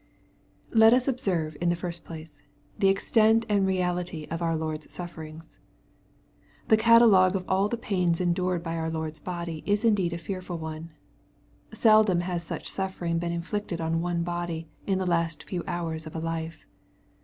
Let 0.71 0.93
us 0.93 1.07
observe 1.07 1.55
in 1.61 1.69
the 1.69 1.75
first 1.75 2.03
place, 2.03 2.41
the 2.79 2.87
extent 2.87 3.45
and 3.47 3.67
reality 3.67 4.25
of 4.31 4.41
our 4.41 4.55
Lord's 4.55 4.91
sufferings. 4.91 5.59
The 6.69 6.75
catalogue 6.75 7.35
of 7.35 7.45
all 7.47 7.69
the 7.69 7.77
pains 7.77 8.19
endured 8.19 8.63
by 8.63 8.77
our 8.77 8.89
Lord's 8.89 9.19
body, 9.19 9.61
is 9.67 9.85
indeed 9.85 10.11
a 10.13 10.17
fearful 10.17 10.57
one. 10.57 10.89
Seldom 11.71 12.21
has 12.21 12.41
such 12.41 12.67
suffering 12.67 13.19
been 13.19 13.31
inflicted 13.31 13.79
on 13.79 14.01
one 14.01 14.23
body 14.23 14.67
in 14.87 14.97
the 14.97 15.05
last 15.05 15.43
few 15.43 15.63
hours 15.67 16.07
of 16.07 16.15
a 16.15 16.19
life. 16.19 16.65